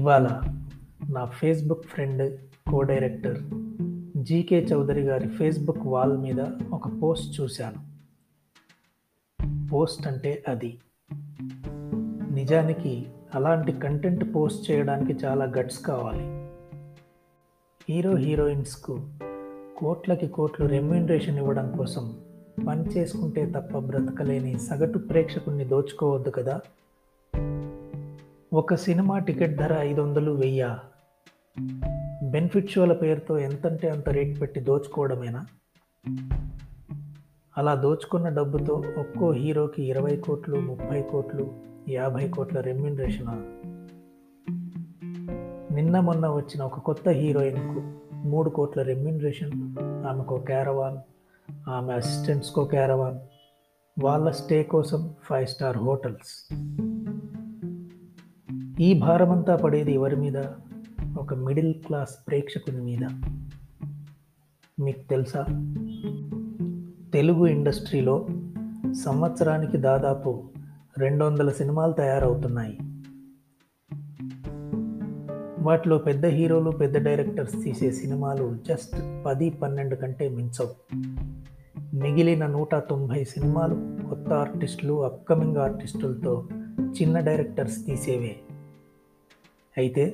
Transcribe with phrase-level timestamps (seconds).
[0.00, 0.40] ఇవాళ
[1.10, 3.38] నా Facebook friend co director
[4.16, 6.40] G K Chowdary గారి ఫేస్బుక్ వాల్ మీద
[6.72, 7.80] ఒక పోస్ట్ చూశాను.
[9.68, 10.78] పోస్ట్ అంటే అది.
[12.30, 16.24] నిజానికి అలాంటి కంటెంట్ పోస్ట్ చేయడానికి చాలా గట్స్ కావాలి.
[17.88, 19.08] హీరో హీరోయిన్స్కు
[19.76, 22.16] కోట్లకి కోట్లు రెమ్యూనరేషన్ ఇవ్వడం కోసం
[22.68, 26.60] పని చేసుకుంటే తప్ప బ్రతకలేని సగటు ప్రేక్షకుణ్ణి దోచుకోవద్దు కదా?
[28.52, 30.78] ఒక సినిమా టికెట్ ధర ఐదు వందలు వెయ్య?
[32.22, 35.46] బెనిఫిట్ షోల పేరుతో ఎంతంటే అంత రేట్ పెట్టి దోచుకోవడమేనా?
[37.58, 41.54] అలా దోచుకున్న డబ్బుతో ఒక్కో హీరోకి ఇరవై కోట్లు ముప్పై కోట్లు
[41.88, 43.28] యాభై కోట్ల రెమ్యూనరేషన్?
[45.74, 47.98] నిన్న మొన్న వచ్చిన ఒక కొత్త హీరోయిన్కు
[48.28, 49.76] మూడు కోట్ల రెమ్యూనరేషన్
[50.06, 50.98] ఆమెకు క్యారవాన్
[51.68, 53.18] ఆమె అసిస్టెంట్స్కో క్యారవాన్
[54.04, 56.54] వాళ్ళ స్టే కోసం ఫైవ్ స్టార్ హోటల్స్.
[58.80, 60.36] ఈ భారమంతా పడేది ఎవరి మీద?
[61.18, 63.04] ఒక మిడిల్ క్లాస్ ప్రేక్షకుని మీద.
[64.80, 65.42] మీకు తెలుసా?
[67.12, 68.26] తెలుగు ఇండస్ట్రీలో
[69.04, 70.42] సంవత్సరానికి దాదాపు
[70.98, 72.78] రెండు వందల సినిమాలు తయారవుతున్నాయి.
[75.58, 80.98] వాటిలో పెద్ద హీరోలు పెద్ద డైరెక్టర్స్ తీసే సినిమాలు జస్ట్ పది పన్నెండు కంటే మించవు.
[81.96, 86.48] మిగిలిన నూట తొంభై సినిమాలు కొత్త ఆర్టిస్టులు అప్కమింగ్ ఆర్టిస్టులతో
[87.02, 88.36] చిన్న డైరెక్టర్స్ తీసేవే.
[89.76, 90.12] అయితే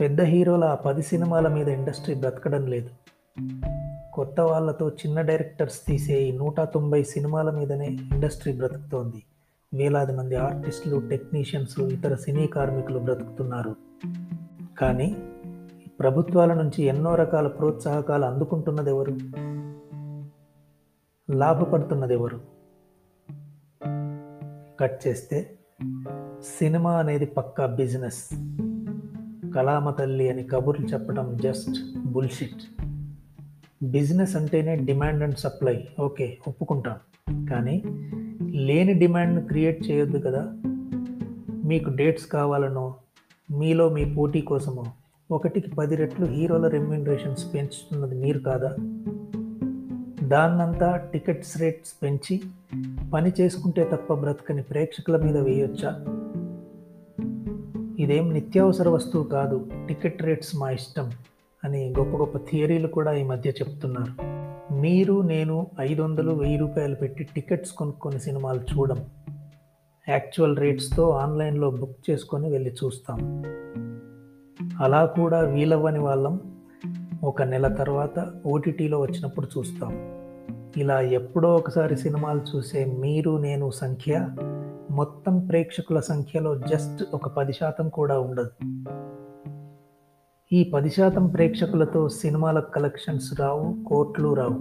[0.00, 2.90] పెద్ద హీరోల ఆ పది సినిమాల మీద ఇండస్ట్రీ బ్రతకడం లేదు.
[4.12, 9.22] కొత్త వాళ్ళతో చిన్న డైరెక్టర్స్ తీసే ఈ నూట తొంభై సినిమాల మీదనే ఇండస్ట్రీ బ్రతుకుతోంది.
[9.74, 13.76] వేలాది మంది ఆర్టిస్టులు టెక్నీషియన్స్ ఇతర సినీ కార్మికులు బ్రతుకుతున్నారు.
[14.78, 15.16] కానీ
[16.00, 19.16] ప్రభుత్వాల నుంచి ఎన్నో రకాల ప్రోత్సాహకాలు అందుకుంటున్నది ఎవరు
[21.30, 22.40] లాభపడుతున్నది ఎవరు
[24.80, 25.58] కట్ చేస్తే
[26.42, 28.24] సినిమా అనేది పక్కా బిజినెస్.
[29.54, 32.82] కళామ తల్లి అని కబుర్లు చెప్పడం జస్ట్ బుల్షిట్.
[33.82, 35.84] బిజినెస్ అంటేనే డిమాండ్ అండ్ సప్లై.
[36.00, 37.46] ఓకే ఒప్పుకుంటాం.
[37.46, 37.82] కానీ
[38.50, 40.52] లేని డిమాండ్ను క్రియేట్ చేయొద్దు కదా.
[41.64, 42.94] మీకు డేట్స్ కావాలనో
[43.50, 44.84] మీలో మీ పోటీ కోసమో
[45.30, 48.76] ఒకటికి పది రెట్లు హీరోల రెమ్యూనరేషన్స్ పెంచుతున్నది మీరు కాదా?
[50.28, 52.40] దాన్నంతా టికెట్స్ రేట్స్ పెంచి
[53.14, 56.16] పని చేసుకుంటే తప్ప బ్రతకని ప్రేక్షకుల మీద వేయొచ్చా?
[58.00, 61.10] ఇదేం నిత్యావసర వస్తువు కాదు టికెట్ రేట్స్ మా ఇష్టం
[61.64, 64.40] అని గొప్ప గొప్ప థియరీలు కూడా ఈ మధ్య చెప్తున్నారు.
[64.74, 69.04] మీరు నేను ఐదు వందలు వెయ్యి రూపాయలు పెట్టి టికెట్స్ కొనుక్కొని సినిమాలు చూడం.
[70.08, 73.42] యాక్చువల్ రేట్స్తో ఆన్లైన్లో బుక్ చేసుకొని వెళ్ళి చూస్తాం.
[74.80, 76.40] అలా కూడా వీలవ్వని వాళ్ళం.
[77.24, 79.92] ఒక నెల తర్వాత ఓటీటీలో వచ్చినప్పుడు చూస్తాం.
[80.76, 84.28] ఇలా ఎప్పుడో ఒకసారి సినిమాలు చూసే మీరు నేను సంఖ్య
[84.90, 88.50] మొత్తం ప్రేక్షకుల సంఖ్యలో జస్ట్ ఒక పది శాతం కూడా ఉండదు.
[90.52, 94.60] ఈ పది శాతం ప్రేక్షకులతో సినిమాల కలెక్షన్స్ రావు కోట్లు రావు.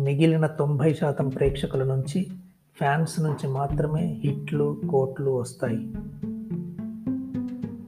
[0.00, 2.26] మిగిలిన తొంభై శాతం ప్రేక్షకుల నుంచి
[2.76, 5.92] ఫ్యాన్స్ నుంచి మాత్రమే హిట్లు కోట్లు వస్తాయి.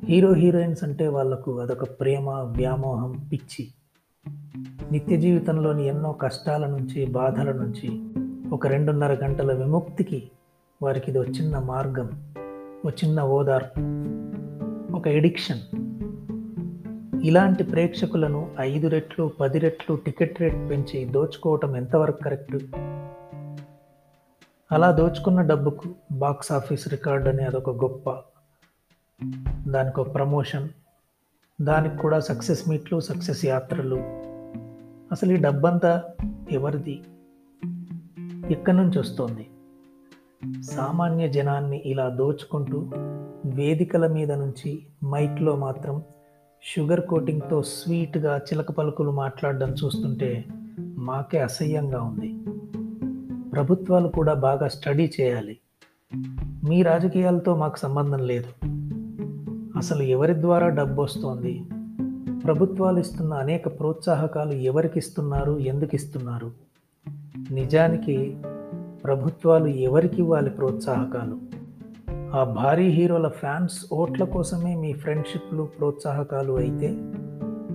[0.05, 3.69] హీరో హీరోయిన్స్ అంటే వాళ్ళకు అదొక ప్రేమ వ్యామోహం పిచ్చి.
[4.93, 8.03] నిత్య జీవితంలోని ఎన్నో కష్టాల నుంచి బాధల నుంచి
[8.51, 10.31] ఒక రెండున్నర గంటల విముక్తికి
[10.85, 12.09] వారికి ఇది చిన్న మార్గం
[12.85, 13.81] ఒక చిన్న ఓదార్పు
[14.97, 15.61] ఒక ఎడిక్షన్.
[17.25, 22.57] ఇలాంటి ప్రేక్షకులను ఐదు రెట్లు పది రెట్లు టికెట్ రేట్ పెంచి దోచుకోవటం ఎంతవరకు కరెక్ట్?
[24.73, 28.11] అలా దోచుకున్న డబ్బుకు బాక్స్ ఆఫీస్ రికార్డ్ అనే అదొక గొప్ప
[29.69, 30.69] దానికి ఒక ప్రమోషన్
[31.61, 33.97] దానికి కూడా సక్సెస్ మీట్లు సక్సెస్ యాత్రలు.
[35.13, 36.05] అసలు ఈ డబ్బంతా
[36.51, 37.03] ఎవరిది?
[38.51, 39.47] ఎక్కడి నుంచి వస్తుంది?
[40.63, 42.91] సామాన్య జనాన్ని ఇలా దోచుకుంటూ
[43.47, 46.03] వేదికల మీద నుంచి మైక్లో మాత్రం
[46.63, 50.45] షుగర్ కోటింగ్తో స్వీట్గా చిలక పలుకులు మాట్లాడడం చూస్తుంటే
[50.81, 52.35] మాకే అసహ్యంగా ఉంది.
[53.51, 55.59] ప్రభుత్వాలు కూడా బాగా స్టడీ చేయాలి.
[56.69, 58.67] మీ రాజకీయాలతో మాకు సంబంధం లేదు.
[59.77, 61.63] అసలు ఎవరి ద్వారా డబ్బు వస్తోంది?
[62.45, 65.59] ప్రభుత్వాలు ఇస్తున్న అనేక ప్రోత్సాహకాలు ఎవరికి ఇస్తున్నారు?
[65.59, 66.51] ఎందుకు ఇస్తున్నారు?
[67.51, 68.37] నిజానికి
[69.05, 71.39] ప్రభుత్వాలు ఎవరికి ఇవ్వాలి ప్రోత్సాహకాలు?
[72.37, 76.97] ఆ భారీ హీరోల ఫ్యాన్స్ ఓట్ల కోసమే మీ ఫ్రెండ్షిప్లు ప్రోత్సాహకాలు అయితే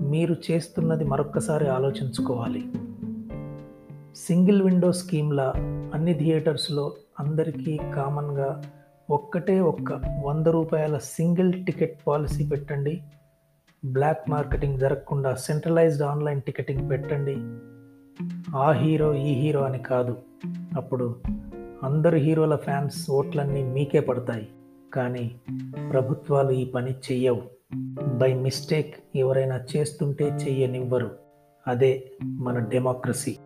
[0.09, 2.65] మీరు చేస్తున్నది మరొక్కసారి ఆలోచించుకోవాలి.
[4.15, 5.53] సింగిల్ విండో స్కీమ్లా
[5.93, 8.61] అన్ని థియేటర్స్లో అందరికీ కామన్గా
[9.09, 13.01] ఒక్కటే ఒక్క వంద రూపాయల సింగిల్ టికెట్ పాలసీ పెట్టండి.
[13.85, 17.37] బ్లాక్ మార్కెటింగ్ జరగకుండా సెంట్రలైజ్డ్ ఆన్లైన్ టికెటింగ్ పెట్టండి.
[18.57, 20.17] ఆ హీరో ఈ హీరో అని కాదు.
[20.77, 21.15] అప్పుడు
[21.83, 24.49] అందరు హీరోల ఫ్యాన్స్ ఓట్లన్నీ మీకే పడతాయి.
[24.93, 25.35] కానీ
[25.91, 27.41] ప్రభుత్వాలు ఈ పని చెయ్యవు.
[28.17, 31.11] బై మిస్టేక్ ఎవరైనా చేస్తుంటే చెయ్యనివ్వరు.
[31.67, 33.37] అదే మన డెమోక్రసీ.